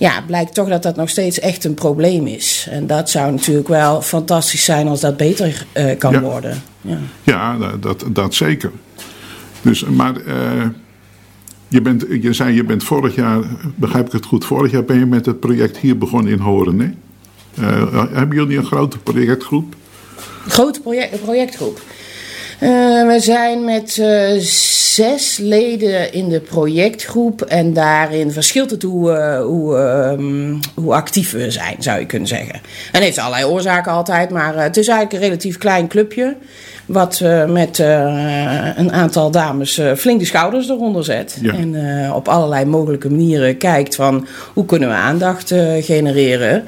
Ja, 0.00 0.22
blijkt 0.26 0.54
toch 0.54 0.68
dat 0.68 0.82
dat 0.82 0.96
nog 0.96 1.08
steeds 1.08 1.38
echt 1.40 1.64
een 1.64 1.74
probleem 1.74 2.26
is. 2.26 2.66
En 2.70 2.86
dat 2.86 3.10
zou 3.10 3.30
natuurlijk 3.32 3.68
wel 3.68 4.02
fantastisch 4.02 4.64
zijn 4.64 4.88
als 4.88 5.00
dat 5.00 5.16
beter 5.16 5.66
eh, 5.72 5.98
kan 5.98 6.12
Ja. 6.12 6.20
worden. 6.20 6.62
Ja. 6.80 6.98
Ja, 7.22 7.56
dat- 7.80 8.04
dat, 8.12 8.34
zeker. 8.34 8.70
Dus, 9.62 9.84
maar 9.84 10.16
eh, 10.16 10.66
je, 11.68 11.80
bent, 11.82 12.04
je 12.22 12.32
zei, 12.32 12.54
je 12.54 12.64
bent 12.64 12.84
vorig 12.84 13.14
jaar, 13.14 13.40
begrijp 13.76 14.06
ik 14.06 14.12
het 14.12 14.24
goed, 14.26 14.44
vorig 14.44 14.72
jaar 14.72 14.84
ben 14.84 14.98
je 14.98 15.06
met 15.06 15.26
het 15.26 15.40
project 15.40 15.76
hier 15.76 15.98
begonnen 15.98 16.32
in 16.32 16.38
Horen, 16.38 16.78
hè? 16.78 16.90
Eh, 17.66 18.04
hebben 18.12 18.36
jullie 18.36 18.56
een 18.58 18.64
grote 18.64 18.98
projectgroep? 18.98 19.74
Grote 20.48 20.80
project, 20.80 21.22
projectgroep. 21.22 21.80
Eh, 22.60 23.06
we 23.06 23.16
zijn 23.20 23.64
met 23.64 23.98
eh, 23.98 24.38
zes 24.94 25.36
leden 25.36 26.12
in 26.12 26.28
de 26.28 26.40
projectgroep. 26.40 27.42
En 27.42 27.72
daarin 27.72 28.32
verschilt 28.32 28.70
het 28.70 28.82
hoe, 28.82 29.12
eh, 29.12 29.42
hoe, 29.42 29.76
ehm, 29.76 30.56
hoe 30.74 30.94
actief 30.94 31.32
we 31.32 31.50
zijn, 31.50 31.76
zou 31.78 32.00
je 32.00 32.06
kunnen 32.06 32.28
zeggen. 32.28 32.60
En 32.92 33.02
heeft 33.02 33.18
allerlei 33.18 33.44
oorzaken 33.44 33.92
altijd. 33.92 34.30
Maar 34.30 34.62
het 34.62 34.76
is 34.76 34.88
eigenlijk 34.88 35.22
een 35.22 35.28
relatief 35.28 35.58
klein 35.58 35.88
clubje. 35.88 36.36
Wat 36.92 37.20
uh, 37.22 37.44
met 37.44 37.78
uh, 37.78 37.86
een 38.76 38.92
aantal 38.92 39.30
dames 39.30 39.78
uh, 39.78 39.92
flink 39.94 40.18
de 40.20 40.26
schouders 40.26 40.68
eronder 40.68 41.04
zet. 41.04 41.38
Ja. 41.42 41.52
En 41.52 41.76
op 42.12 42.28
allerlei 42.28 42.64
mogelijke 42.64 43.10
manieren 43.10 43.56
kijkt 43.56 43.94
van 43.94 44.26
hoe 44.52 44.64
kunnen 44.64 44.88
we 44.88 44.94
aandacht 44.94 45.54
genereren. 45.80 46.64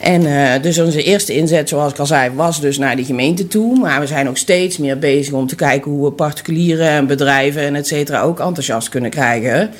En 0.00 0.22
dus 0.62 0.78
onze 0.78 1.02
eerste 1.02 1.34
inzet, 1.34 1.68
zoals 1.68 1.92
ik 1.92 1.98
al 1.98 2.06
zei, 2.06 2.30
was 2.34 2.60
dus 2.60 2.78
naar 2.78 2.96
die 2.96 3.04
gemeente 3.04 3.48
toe. 3.48 3.78
Maar 3.78 4.00
we 4.00 4.06
zijn 4.06 4.28
ook 4.28 4.36
steeds 4.36 4.78
meer 4.78 4.98
bezig 4.98 5.32
om 5.32 5.46
te 5.46 5.56
kijken 5.56 5.90
hoe 5.90 6.04
we 6.04 6.12
particulieren 6.12 6.88
en 6.88 7.06
bedrijven 7.06 7.62
en 7.62 7.74
et 7.74 7.86
cetera 7.86 8.20
ook 8.20 8.40
enthousiast 8.40 8.88
kunnen 8.88 9.10
krijgen. 9.10 9.70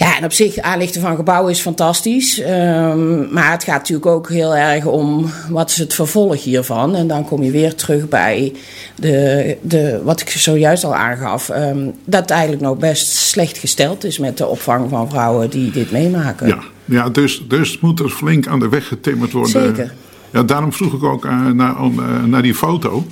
Ja, 0.00 0.16
en 0.16 0.24
op 0.24 0.32
zich, 0.32 0.58
aanlichten 0.58 1.00
van 1.00 1.16
gebouwen 1.16 1.52
is 1.52 1.60
fantastisch. 1.60 2.40
Um, 2.40 3.32
maar 3.32 3.50
het 3.50 3.64
gaat 3.64 3.78
natuurlijk 3.78 4.06
ook 4.06 4.28
heel 4.28 4.56
erg 4.56 4.84
om 4.84 5.30
wat 5.50 5.70
is 5.70 5.76
het 5.76 5.94
vervolg 5.94 6.42
hiervan. 6.42 6.94
En 6.94 7.06
dan 7.06 7.24
kom 7.24 7.42
je 7.42 7.50
weer 7.50 7.74
terug 7.74 8.08
bij 8.08 8.52
de, 8.94 9.56
de, 9.62 10.00
wat 10.04 10.20
ik 10.20 10.30
zojuist 10.30 10.84
al 10.84 10.94
aangaf. 10.94 11.48
Um, 11.48 11.94
dat 12.04 12.20
het 12.20 12.30
eigenlijk 12.30 12.62
nog 12.62 12.78
best 12.78 13.06
slecht 13.06 13.58
gesteld 13.58 14.04
is 14.04 14.18
met 14.18 14.38
de 14.38 14.46
opvang 14.46 14.88
van 14.90 15.10
vrouwen 15.10 15.50
die 15.50 15.70
dit 15.70 15.90
meemaken. 15.90 16.46
Ja, 16.46 16.58
ja 16.84 17.08
dus, 17.08 17.44
dus 17.48 17.80
moet 17.80 18.00
er 18.00 18.10
flink 18.10 18.46
aan 18.46 18.58
de 18.58 18.68
weg 18.68 18.86
getimmerd 18.86 19.32
worden. 19.32 19.50
Zeker. 19.50 19.94
Ja, 20.32 20.42
daarom 20.42 20.72
vroeg 20.72 20.94
ik 20.94 21.02
ook 21.02 21.24
uh, 21.24 21.46
naar, 21.46 21.74
uh, 21.80 22.24
naar 22.24 22.42
die 22.42 22.54
foto, 22.54 23.06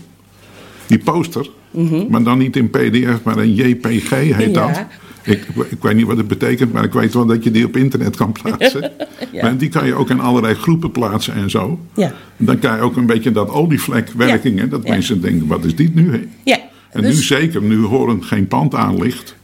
die 0.87 0.99
poster. 0.99 1.51
Mm 1.71 1.89
-hmm. 1.89 2.07
Maar 2.09 2.23
dan 2.23 2.39
niet 2.39 2.57
in 2.57 2.71
PDF, 2.71 3.23
maar 3.23 3.37
een 3.37 3.55
JPG 3.55 4.11
heet 4.11 4.55
ja. 4.55 4.67
dat. 4.67 4.87
Ik, 5.29 5.47
ik, 5.71 5.83
weet 5.83 5.97
niet 5.97 6.07
wat 6.07 6.17
het 6.17 6.29
betekent, 6.29 6.73
maar 6.73 6.85
ik 6.85 6.93
weet 6.93 7.15
wel 7.15 7.27
dat 7.27 7.45
je 7.45 7.51
die 7.51 7.65
op 7.65 7.77
internet 7.77 8.17
kan 8.17 8.33
plaatsen. 8.43 8.93
ja. 9.33 9.43
Maar 9.43 9.57
die 9.57 9.69
kan 9.69 9.87
je 9.87 9.95
ook 9.95 10.11
in 10.11 10.21
allerlei 10.21 10.55
groepen 10.55 10.91
plaatsen 10.91 11.35
en 11.35 11.51
zo. 11.51 11.79
Ja. 11.95 12.13
Dan 12.37 12.59
krijg 12.59 12.77
je 12.77 12.83
ook 12.83 12.97
een 12.97 13.07
beetje 13.07 13.33
dat 13.33 13.51
olievlekwerking. 13.51 14.61
Ja. 14.61 14.67
Dat 14.67 14.89
mensen 14.89 15.21
denken, 15.21 15.47
wat 15.47 15.65
is 15.65 15.77
dit 15.77 15.95
nu? 15.95 16.11
Hè? 16.11 16.27
Ja. 16.45 16.59
En 16.91 17.03
dus... 17.03 17.15
nu 17.15 17.23
zeker, 17.23 17.63
nu 17.63 17.79
horen 17.85 18.25
geen 18.25 18.49
pand 18.49 18.75
aan 18.75 18.99
ligt 19.03 19.37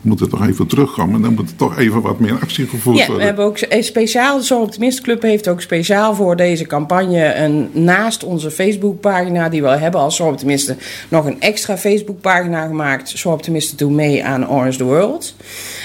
moet 0.00 0.20
er 0.20 0.28
toch 0.28 0.46
even 0.46 0.66
terugkomen. 0.66 1.22
Dan 1.22 1.34
moet 1.34 1.50
er 1.50 1.56
toch 1.56 1.78
even 1.78 2.00
wat 2.00 2.20
meer 2.20 2.38
actie 2.40 2.66
gevoerd 2.66 2.98
ja, 2.98 3.06
worden. 3.06 3.20
We 3.20 3.26
hebben 3.26 3.44
ook 3.44 3.58
speciaal, 3.80 4.38
de 4.38 4.44
Zorgoptimist 4.44 5.06
heeft 5.20 5.48
ook 5.48 5.60
speciaal 5.60 6.14
voor 6.14 6.36
deze 6.36 6.66
campagne 6.66 7.34
een, 7.34 7.70
naast 7.72 8.24
onze 8.24 8.50
Facebookpagina 8.50 9.48
die 9.48 9.62
we 9.62 9.68
hebben 9.68 10.00
als 10.00 10.16
Zorgoptimisten 10.16 10.78
nog 11.08 11.26
een 11.26 11.40
extra 11.40 11.78
Facebookpagina 11.78 12.66
gemaakt. 12.66 13.08
Zorgoptimisten 13.08 13.76
doen 13.76 13.94
mee 13.94 14.24
aan 14.24 14.48
Orange 14.48 14.76
the 14.76 14.84
World. 14.84 15.34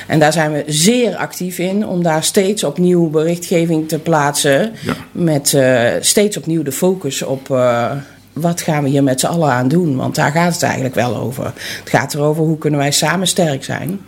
En 0.08 0.20
daar 0.20 0.34
zijn 0.34 0.52
we 0.52 0.64
zeer 0.68 1.16
actief 1.16 1.60
in 1.60 1.88
om 1.88 2.04
daar 2.04 2.24
steeds 2.24 2.64
opnieuw 2.64 3.10
berichtgeving 3.10 3.88
te 3.88 4.00
plaatsen. 4.00 4.72
Ja. 4.82 4.96
Met 5.12 5.54
uh, 5.54 5.90
steeds 6.00 6.38
opnieuw 6.38 6.64
de 6.64 6.72
focus 6.72 7.22
op. 7.22 7.50
Uh, 7.50 7.92
wat 8.36 8.62
gaan 8.62 8.84
we 8.84 8.90
hier 8.90 9.04
met 9.04 9.20
z'n 9.20 9.26
allen 9.26 9.52
aan 9.52 9.68
doen? 9.68 9.96
Want 9.96 10.16
daar 10.16 10.32
gaat 10.32 10.54
het 10.54 10.64
eigenlijk 10.64 10.96
wel 10.96 11.18
over. 11.18 11.44
Het 11.80 11.90
gaat 11.90 12.14
erover 12.14 12.44
hoe 12.44 12.58
kunnen 12.58 12.80
wij 12.80 12.92
samen 12.92 13.28
sterk 13.28 13.64
zijn. 13.64 14.00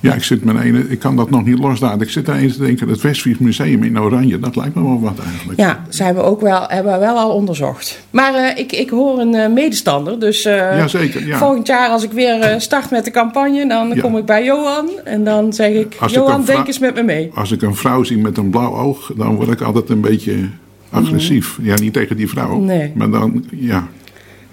Ja, 0.00 0.14
ik, 0.14 0.22
zit 0.22 0.44
met 0.44 0.60
ene, 0.60 0.88
ik 0.88 0.98
kan 0.98 1.16
dat 1.16 1.30
nog 1.30 1.44
niet 1.44 1.58
loslaten. 1.58 2.00
Ik 2.00 2.10
zit 2.10 2.26
daar 2.26 2.36
eens 2.36 2.56
te 2.56 2.64
denken, 2.64 2.88
het 2.88 3.00
Westfries 3.00 3.38
Museum 3.38 3.82
in 3.82 4.00
Oranje, 4.00 4.38
dat 4.38 4.56
lijkt 4.56 4.74
me 4.74 4.82
wel 4.82 5.00
wat 5.00 5.18
eigenlijk. 5.26 5.60
Ja, 5.60 5.84
zijn 5.88 6.14
we 6.14 6.20
ook 6.20 6.40
wel, 6.40 6.64
hebben 6.68 6.92
we 6.92 6.98
wel 6.98 7.16
al 7.16 7.30
onderzocht. 7.30 8.00
Maar 8.10 8.34
uh, 8.34 8.58
ik, 8.58 8.72
ik 8.72 8.90
hoor 8.90 9.18
een 9.18 9.34
uh, 9.34 9.48
medestander, 9.48 10.20
dus 10.20 10.46
uh, 10.46 10.52
ja, 10.54 10.88
zeker, 10.88 11.26
ja. 11.26 11.38
volgend 11.38 11.66
jaar 11.66 11.88
als 11.88 12.02
ik 12.02 12.12
weer 12.12 12.54
start 12.60 12.90
met 12.90 13.04
de 13.04 13.10
campagne, 13.10 13.68
dan 13.68 13.88
ja. 13.94 14.00
kom 14.00 14.16
ik 14.16 14.24
bij 14.24 14.44
Johan 14.44 14.88
en 15.04 15.24
dan 15.24 15.52
zeg 15.52 15.72
ik, 15.72 15.96
als 16.00 16.12
Johan, 16.12 16.40
ik 16.40 16.46
denk 16.46 16.66
eens 16.66 16.78
met 16.78 16.94
me 16.94 17.02
mee. 17.02 17.30
Als 17.34 17.52
ik 17.52 17.62
een 17.62 17.76
vrouw 17.76 18.02
zie 18.02 18.18
met 18.18 18.36
een 18.36 18.50
blauw 18.50 18.74
oog, 18.74 19.12
dan 19.16 19.34
word 19.34 19.50
ik 19.50 19.60
altijd 19.60 19.88
een 19.88 20.00
beetje 20.00 20.48
agressief. 20.90 21.58
Ja, 21.62 21.74
niet 21.74 21.92
tegen 21.92 22.16
die 22.16 22.28
vrouw, 22.28 22.60
nee. 22.60 22.92
maar 22.94 23.10
dan, 23.10 23.44
ja. 23.50 23.88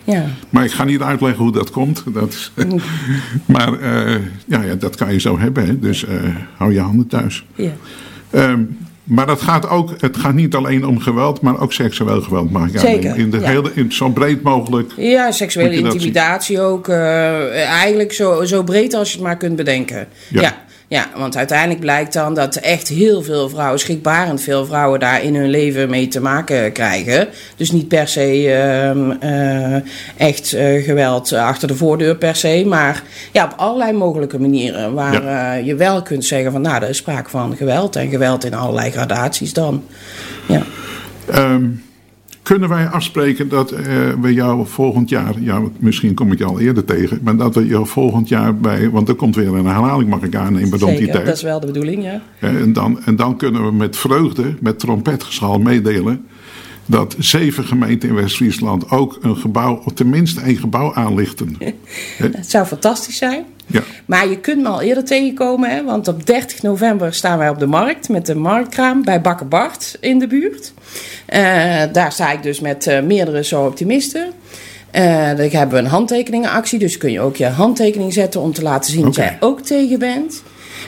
Ja. 0.04 0.26
Maar 0.50 0.64
ik 0.64 0.72
ga 0.72 0.84
niet 0.84 1.02
uitleggen 1.02 1.44
hoe 1.44 1.52
dat 1.52 1.72
komt. 1.72 2.04
Dat 2.14 2.34
is, 2.34 2.52
maar 3.46 3.80
uh, 3.80 4.16
ja, 4.46 4.62
ja, 4.62 4.76
dat 4.76 4.96
kan 4.96 5.14
je 5.14 5.20
zo 5.20 5.40
hebben. 5.40 5.66
Hè. 5.66 5.80
Dus 5.80 6.04
uh, 6.04 6.10
hou 6.58 6.74
je 6.74 6.80
handen 6.80 7.08
thuis. 7.08 7.46
Ja. 7.56 7.72
Um, 8.32 8.78
maar 9.06 9.28
het 9.28 9.42
gaat, 9.42 9.70
ook, 9.70 9.94
het 10.00 10.18
gaat 10.18 10.34
niet 10.34 10.56
alleen 10.56 10.86
om 10.86 11.00
geweld, 11.00 11.42
maar 11.42 11.60
ook 11.60 11.74
seksueel 11.74 12.22
geweld. 12.22 12.52
Mag 12.52 12.68
ik 12.68 12.80
Zeker. 12.80 13.18
In, 13.18 13.30
de 13.30 13.40
ja. 13.40 13.48
hele, 13.48 13.72
in 13.74 13.92
zo 13.92 14.10
breed 14.10 14.42
mogelijk. 14.42 14.92
Ja, 14.98 15.32
seksuele 15.32 15.76
intimidatie 15.76 16.62
ook. 16.62 16.88
Uh, 16.88 17.64
eigenlijk 17.64 18.14
zo, 18.14 18.44
zo 18.44 18.64
breed 18.64 18.94
als 18.94 19.10
je 19.10 19.16
het 19.18 19.26
maar 19.26 19.38
kunt 19.38 19.56
bedenken. 19.56 20.08
Ja. 20.30 20.42
ja. 20.42 20.65
Ja, 20.88 21.08
want 21.16 21.38
uiteindelijk 21.38 21.80
blijkt 21.80 22.14
dan 22.14 22.34
dat 22.34 22.56
echt 22.56 22.88
heel 22.88 23.22
veel 23.22 23.50
vrouwen, 23.50 23.80
schrikbarend 23.80 24.42
veel 24.42 24.66
vrouwen, 24.66 25.00
daar 25.00 25.24
in 25.24 25.36
hun 25.36 25.50
leven 25.50 25.90
mee 25.90 26.08
te 26.08 26.22
maken 26.22 26.72
krijgen. 26.72 27.28
Dus 27.56 27.72
niet 27.72 27.88
per 27.88 28.08
se 28.08 28.44
uh, 28.44 29.32
uh, 29.32 29.82
echt 30.18 30.54
uh, 30.54 30.84
geweld 30.84 31.34
achter 31.34 31.68
de 31.68 31.76
voordeur 31.76 32.16
per 32.16 32.36
se, 32.36 32.64
maar 32.68 33.04
ja, 33.32 33.44
op 33.44 33.54
allerlei 33.56 33.94
mogelijke 33.94 34.40
manieren. 34.40 34.94
Waar 34.94 35.24
ja. 35.24 35.54
je 35.54 35.76
wel 35.76 36.02
kunt 36.02 36.26
zeggen 36.26 36.52
van 36.52 36.62
nou, 36.62 36.84
er 36.84 36.90
is 36.90 36.98
sprake 36.98 37.30
van 37.30 37.56
geweld 37.56 37.96
en 37.96 38.10
geweld 38.10 38.46
in 38.46 38.54
allerlei 38.54 38.92
gradaties 38.92 39.54
dan. 39.54 39.84
Ja. 40.48 40.62
Um. 41.36 41.85
Kunnen 42.46 42.70
wij 42.70 42.88
afspreken 42.88 43.50
dat 43.50 43.72
uh, 43.72 43.80
we 44.22 44.34
jou 44.34 44.68
volgend 44.68 45.10
jaar, 45.10 45.34
ja, 45.40 45.62
misschien 45.80 46.14
kom 46.14 46.32
ik 46.32 46.38
je 46.38 46.46
al 46.46 46.60
eerder 46.60 46.86
tegen, 46.86 47.20
maar 47.24 47.36
dat 47.36 47.56
we 47.56 47.66
jou 47.66 47.88
volgend 47.88 48.30
jaar 48.30 48.58
bij, 48.58 48.90
want 48.90 49.10
er 49.10 49.16
komt 49.16 49.36
weer 49.36 49.54
een 49.54 49.66
herhaling, 49.66 50.10
mag 50.10 50.22
ik 50.22 50.36
aannemen, 50.36 50.80
rond 50.80 50.98
die 50.98 51.10
tijd. 51.10 51.26
dat 51.26 51.36
is 51.36 51.42
wel 51.42 51.60
de 51.60 51.66
bedoeling, 51.66 52.04
ja. 52.04 52.22
En 52.40 52.74
dan, 52.74 53.04
en 53.04 53.16
dan 53.16 53.38
kunnen 53.38 53.66
we 53.66 53.72
met 53.72 53.98
vreugde, 53.98 54.56
met 54.60 54.80
trompetgeschal 54.80 55.60
meedelen 55.60 56.26
dat 56.86 57.16
zeven 57.20 57.64
gemeenten 57.64 58.10
in 58.10 58.16
West-Friesland 58.16 58.90
ook 58.90 59.18
een 59.22 59.38
gebouw, 59.38 59.82
of 59.86 59.94
tenminste 59.94 60.42
één 60.42 60.58
gebouw 60.58 60.94
aanlichten. 60.94 61.58
Het 62.18 62.50
zou 62.50 62.66
fantastisch 62.66 63.18
zijn. 63.18 63.46
Ja. 63.68 63.84
Maar 64.06 64.30
je 64.30 64.40
kunt 64.40 64.62
me 64.62 64.68
al 64.68 64.82
eerder 64.82 65.04
tegenkomen, 65.04 65.70
hè, 65.70 65.84
want 65.84 66.08
op 66.08 66.26
30 66.26 66.62
november 66.62 67.14
staan 67.14 67.38
wij 67.38 67.50
op 67.50 67.60
de 67.60 67.66
markt 67.66 68.10
met 68.10 68.26
de 68.26 68.36
marktkraam 68.36 69.04
bij 69.04 69.22
Bakker 69.22 69.48
Bart 69.48 69.98
in 70.00 70.20
de 70.20 70.28
buurt. 70.28 70.74
Uh, 71.30 71.84
daar 71.92 72.12
sta 72.12 72.32
ik 72.32 72.44
dus 72.44 72.60
met 72.60 72.88
uh, 72.88 73.02
meerdere 73.02 73.44
zo-optimisten. 73.44 74.32
Uh, 74.96 75.28
dan 75.28 75.50
hebben 75.50 75.70
we 75.70 75.78
een 75.78 75.86
handtekeningenactie, 75.86 76.80
dus 76.80 76.98
kun 76.98 77.12
je 77.12 77.20
ook 77.20 77.36
je 77.36 77.46
handtekening 77.46 78.14
zetten 78.14 78.42
om 78.42 78.54
te 78.54 78.62
laten 78.62 78.92
zien 78.92 79.08
okay. 79.08 79.12
dat 79.12 79.26
jij 79.26 79.38
ook 79.40 79.62
tegen 79.62 80.00
bent. 80.00 80.44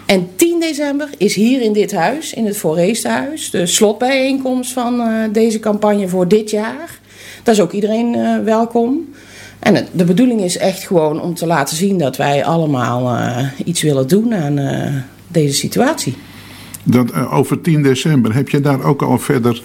En 0.05 0.29
10 0.35 0.59
december 0.59 1.09
is 1.17 1.35
hier 1.35 1.61
in 1.61 1.73
dit 1.73 1.91
huis, 1.91 2.33
in 2.33 2.45
het 2.45 2.57
Voorheestenhuis, 2.57 3.49
de 3.49 3.65
slotbijeenkomst 3.65 4.73
van 4.73 5.01
deze 5.31 5.59
campagne 5.59 6.07
voor 6.07 6.27
dit 6.27 6.49
jaar. 6.49 6.99
Daar 7.43 7.55
is 7.55 7.61
ook 7.61 7.71
iedereen 7.71 8.43
welkom. 8.43 9.13
En 9.59 9.75
het, 9.75 9.89
de 9.91 10.05
bedoeling 10.05 10.41
is 10.41 10.57
echt 10.57 10.83
gewoon 10.83 11.21
om 11.21 11.33
te 11.33 11.45
laten 11.45 11.75
zien 11.77 11.97
dat 11.97 12.17
wij 12.17 12.45
allemaal 12.45 13.15
uh, 13.15 13.37
iets 13.65 13.81
willen 13.81 14.07
doen 14.07 14.33
aan 14.33 14.59
deze 15.27 15.53
situatie. 15.53 16.15
Dat, 16.83 17.13
over 17.13 17.61
10 17.61 17.83
december, 17.83 18.33
heb 18.33 18.49
je 18.49 18.59
daar 18.59 18.83
ook 18.83 19.01
al 19.01 19.19
verder 19.19 19.61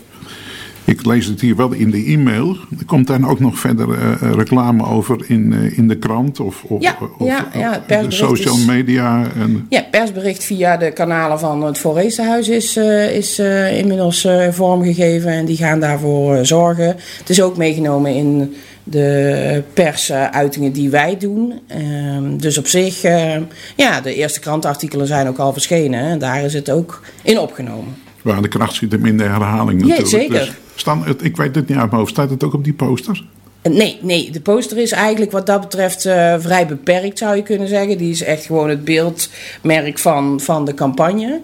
ik 0.85 1.07
lees 1.07 1.27
het 1.27 1.41
hier 1.41 1.57
wel 1.57 1.73
in 1.73 1.91
de 1.91 2.05
e-mail. 2.05 2.57
Komt 2.87 3.07
daar 3.07 3.29
ook 3.29 3.41
nog 3.41 3.59
verder 3.59 4.19
reclame 4.35 4.87
over 4.87 5.25
in, 5.27 5.53
in 5.53 5.89
de 5.89 5.97
krant 5.97 6.41
of, 6.41 6.63
of, 6.63 6.83
ja, 6.83 6.97
of 7.19 7.27
ja, 7.27 7.49
ja, 7.55 7.83
de 7.87 8.11
social 8.11 8.57
media? 8.57 9.27
En... 9.37 9.67
Ja, 9.69 9.85
persbericht 9.91 10.45
via 10.45 10.77
de 10.77 10.93
kanalen 10.93 11.39
van 11.39 11.63
het 11.63 11.79
Voorreestenhuis 11.79 12.49
is, 12.49 12.77
is 13.13 13.39
inmiddels 13.73 14.29
vormgegeven 14.51 15.31
en 15.31 15.45
die 15.45 15.57
gaan 15.57 15.81
daarvoor 15.81 16.47
zorgen. 16.47 16.97
Het 17.19 17.31
is 17.31 17.43
ook 17.43 17.57
meegenomen 17.57 18.15
in 18.15 18.55
de 18.85 19.63
persuitingen 19.73 20.73
die 20.73 20.91
wij 20.91 21.17
doen. 21.19 21.61
Uh, 21.77 22.39
dus 22.41 22.59
op 22.59 22.67
zich, 22.67 23.05
uh, 23.05 23.37
ja, 23.77 24.01
de 24.01 24.15
eerste 24.15 24.41
krantartikelen 24.41 25.07
zijn 25.07 25.29
ook 25.29 25.39
al 25.39 25.53
verschenen. 25.53 26.01
En 26.01 26.19
daar 26.19 26.45
is 26.45 26.55
het 26.55 26.71
ook 26.71 27.03
in 27.23 27.39
opgenomen. 27.39 27.97
Waar 28.23 28.43
de 28.43 28.49
kracht 28.49 28.75
zit 28.75 28.93
hem 28.93 29.07
in 29.07 29.19
de 29.19 29.25
herhaling 29.25 29.81
natuurlijk. 29.81 30.09
Ja, 30.11 30.19
zeker. 30.19 30.39
Dus 30.39 30.53
staan, 30.75 31.05
ik 31.21 31.37
weet 31.37 31.55
het 31.55 31.69
niet 31.69 31.79
uit 31.79 31.87
mijn 31.87 32.01
hoofd. 32.01 32.11
Staat 32.11 32.31
het 32.31 32.45
ook 32.45 32.55
op 32.55 32.65
die 32.65 32.73
poster? 32.73 33.25
Nee, 33.71 33.99
nee, 34.01 34.31
de 34.31 34.41
poster 34.41 34.79
is 34.79 34.93
eigenlijk 34.93 35.33
wat 35.33 35.47
dat 35.47 35.61
betreft 35.61 36.05
uh, 36.05 36.35
vrij 36.39 36.67
beperkt, 36.67 37.19
zou 37.19 37.37
je 37.37 37.43
kunnen 37.43 37.69
zeggen. 37.69 37.99
Die 37.99 38.11
is 38.11 38.23
echt 38.23 38.45
gewoon 38.45 38.69
het 38.69 38.85
beeldmerk 38.85 39.99
van, 39.99 40.41
van 40.41 40.65
de 40.65 40.75
campagne. 40.75 41.41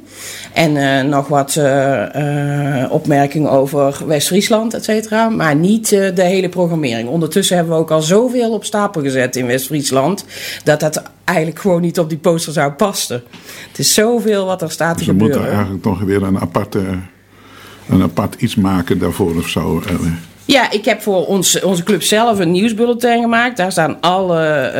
En 0.52 0.76
uh, 0.76 1.02
nog 1.02 1.28
wat 1.28 1.56
uh, 1.58 2.86
opmerkingen 2.90 3.50
over 3.50 4.06
West-Friesland, 4.06 4.74
et 4.74 4.84
cetera. 4.84 5.28
Maar 5.28 5.56
niet 5.56 5.88
de 5.88 6.22
hele 6.22 6.48
programmering. 6.48 7.08
Ondertussen 7.08 7.56
hebben 7.56 7.74
we 7.74 7.80
ook 7.80 7.90
al 7.90 8.02
zoveel 8.02 8.52
op 8.52 8.64
stapel 8.64 9.00
gezet 9.02 9.36
in 9.36 9.46
West-Friesland. 9.46 10.24
dat 10.64 10.80
dat 10.80 11.02
eigenlijk 11.24 11.58
gewoon 11.58 11.80
niet 11.80 11.98
op 11.98 12.08
die 12.08 12.18
poster 12.18 12.52
zou 12.52 12.72
passen. 12.72 13.22
Het 13.68 13.78
is 13.78 13.94
zoveel 13.94 14.46
wat 14.46 14.62
er 14.62 14.70
staat 14.70 14.98
te 14.98 15.04
gebeuren. 15.04 15.30
we 15.30 15.38
moeten 15.38 15.56
eigenlijk 15.56 15.82
toch 15.82 16.00
weer 16.00 16.22
een, 16.22 16.38
aparte, 16.38 16.84
een 17.88 18.02
apart 18.02 18.34
iets 18.42 18.54
maken 18.54 18.98
daarvoor 18.98 19.36
of 19.36 19.48
zo. 19.48 19.82
Ja, 20.48 20.70
ik 20.70 20.84
heb 20.84 21.02
voor 21.02 21.26
ons, 21.26 21.60
onze 21.60 21.82
club 21.82 22.02
zelf 22.02 22.38
een 22.38 22.50
nieuwsbulletin 22.50 23.20
gemaakt. 23.20 23.56
Daar 23.56 23.72
staan 23.72 24.00
alle 24.00 24.72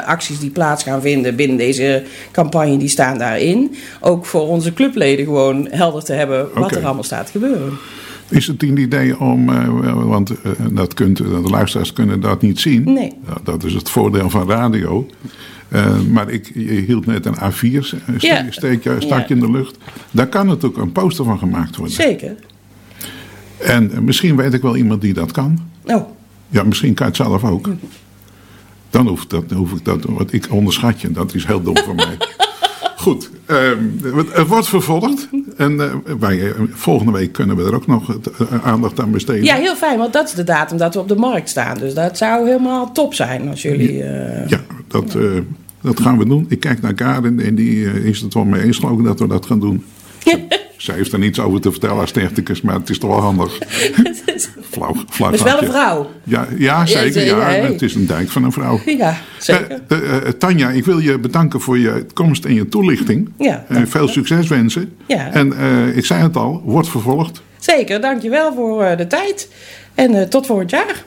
uh, 0.00 0.08
acties 0.08 0.38
die 0.38 0.50
plaats 0.50 0.82
gaan 0.82 1.00
vinden 1.00 1.36
binnen 1.36 1.56
deze 1.56 2.04
campagne, 2.32 2.76
die 2.76 2.88
staan 2.88 3.18
daarin. 3.18 3.74
Ook 4.00 4.26
voor 4.26 4.48
onze 4.48 4.72
clubleden 4.72 5.24
gewoon 5.24 5.68
helder 5.70 6.04
te 6.04 6.12
hebben 6.12 6.48
wat 6.54 6.64
okay. 6.64 6.78
er 6.78 6.84
allemaal 6.84 7.02
staat 7.02 7.26
te 7.26 7.32
gebeuren. 7.32 7.78
Is 8.28 8.46
het 8.46 8.62
een 8.62 8.76
idee 8.76 9.20
om, 9.20 9.48
uh, 9.48 10.04
want 10.04 10.30
uh, 10.30 10.36
dat 10.70 10.94
kunt, 10.94 11.16
de 11.16 11.50
luisteraars 11.50 11.92
kunnen 11.92 12.20
dat 12.20 12.42
niet 12.42 12.60
zien. 12.60 12.92
Nee. 12.92 13.12
Ja, 13.26 13.34
dat 13.44 13.64
is 13.64 13.74
het 13.74 13.90
voordeel 13.90 14.30
van 14.30 14.48
radio. 14.50 15.06
Uh, 15.68 16.00
maar 16.00 16.30
ik, 16.30 16.50
je 16.54 16.84
hield 16.86 17.06
net 17.06 17.26
een 17.26 17.36
A4, 17.36 17.78
steek, 17.80 18.20
Ja. 18.20 18.44
steek 18.50 18.84
je, 18.84 18.96
stak 18.98 19.28
je 19.28 19.34
in 19.34 19.40
de 19.40 19.50
lucht. 19.50 19.76
Daar 20.10 20.28
kan 20.28 20.46
natuurlijk 20.46 20.82
een 20.82 20.92
poster 20.92 21.24
van 21.24 21.38
gemaakt 21.38 21.76
worden. 21.76 21.94
Zeker. 21.94 22.34
En 23.64 24.04
misschien 24.04 24.36
weet 24.36 24.54
ik 24.54 24.62
wel 24.62 24.76
iemand 24.76 25.00
die 25.00 25.14
dat 25.14 25.32
kan. 25.32 25.58
Oh, 25.84 26.08
Ja, 26.48 26.62
misschien 26.62 26.94
kan 26.94 27.06
het 27.06 27.16
zelf 27.16 27.44
ook. 27.44 27.68
Dan 28.90 29.06
hoef, 29.06 29.26
dat, 29.26 29.50
hoef 29.50 29.72
ik 29.72 29.84
dat, 29.84 30.04
want 30.04 30.32
ik 30.32 30.46
onderschat 30.50 31.00
je, 31.00 31.10
dat 31.10 31.34
is 31.34 31.46
heel 31.46 31.62
dom 31.62 31.76
voor 31.76 31.94
mij. 31.94 32.16
Goed, 32.96 33.30
ehm, 33.46 33.78
het, 34.32 34.46
wordt 34.46 34.68
vervolgd. 34.68 35.28
En 35.56 35.80
eh, 35.80 35.94
wij, 36.18 36.52
eh, 36.52 36.60
volgende 36.70 37.12
week 37.12 37.32
kunnen 37.32 37.56
we 37.56 37.64
er 37.64 37.74
ook 37.74 37.86
nog 37.86 38.16
eh, 38.16 38.64
aandacht 38.64 39.00
aan 39.00 39.10
besteden. 39.10 39.44
ja, 39.44 39.54
heel 39.54 39.76
fijn, 39.76 39.98
want 39.98 40.12
dat 40.12 40.28
is 40.28 40.34
de 40.34 40.44
datum 40.44 40.76
dat 40.76 40.94
we 40.94 41.00
op 41.00 41.08
de 41.08 41.16
markt 41.16 41.48
staan. 41.48 41.78
Dus 41.78 41.94
dat 41.94 42.18
zou 42.18 42.46
helemaal 42.46 42.92
top 42.92 43.14
zijn 43.14 43.48
als 43.48 43.62
jullie... 43.62 43.96
Ja, 44.46 44.60
dat, 44.88 45.16
dat 45.80 46.00
gaan 46.00 46.18
we 46.18 46.26
doen. 46.26 46.46
Ik 46.48 46.60
kijk 46.60 46.80
naar 46.80 46.94
Karin 46.94 47.40
en 47.40 47.54
die 47.54 48.04
is 48.04 48.20
het 48.20 48.34
wel 48.34 48.44
mee 48.44 48.62
eens 48.62 48.78
geloof 48.78 48.98
ik 48.98 49.04
dat 49.04 49.20
we 49.20 49.26
dat 49.26 49.46
gaan 49.46 49.60
doen. 49.60 49.84
Zij 50.82 50.94
heeft 50.94 51.12
er 51.12 51.18
niets 51.18 51.40
over 51.40 51.60
te 51.60 51.70
vertellen 51.70 52.00
als 52.00 52.10
technicus, 52.10 52.60
maar 52.60 52.74
het 52.74 52.90
is 52.90 52.98
toch 52.98 53.10
wel 53.10 53.20
handig. 53.20 53.58
Flauw, 54.70 54.94
flauw 55.10 55.30
Dat 55.30 55.38
is 55.38 55.52
wel 55.52 55.62
een 55.62 55.68
vrouw. 55.68 56.10
Ja, 56.24 56.46
ja 56.58 56.86
zeker. 56.86 57.24
Ja, 57.24 57.48
het 57.48 57.82
is 57.82 57.94
een 57.94 58.06
dijk 58.06 58.28
van 58.28 58.44
een 58.44 58.52
vrouw. 58.52 58.80
Ja, 58.98 59.16
zeker. 59.38 59.80
Eh, 59.88 59.98
eh, 59.98 60.16
eh, 60.16 60.22
Tanja, 60.22 60.70
ik 60.70 60.84
wil 60.84 60.98
je 60.98 61.18
bedanken 61.18 61.60
voor 61.60 61.78
je 61.78 62.06
komst 62.12 62.44
en 62.44 62.54
je 62.54 62.68
toelichting. 62.68 63.32
Ja, 63.38 63.64
veel 63.68 64.08
succes 64.08 64.48
wensen. 64.48 64.96
Ja. 65.06 65.32
En 65.32 65.52
ik 65.96 66.04
zei 66.04 66.22
het 66.22 66.36
al, 66.36 66.62
wordt 66.64 66.88
vervolgd. 66.88 67.42
Zeker, 67.58 68.00
dankjewel 68.00 68.54
voor 68.54 68.96
de 68.96 69.06
tijd. 69.06 69.48
En 69.94 70.28
tot 70.28 70.46
volgend 70.46 70.70
jaar. 70.70 71.04